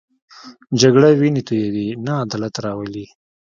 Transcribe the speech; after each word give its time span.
جګړه 0.81 1.09
وینې 1.19 1.41
تویوي، 1.47 1.87
نه 2.05 2.13
عدالت 2.23 2.55
راولي 2.65 3.05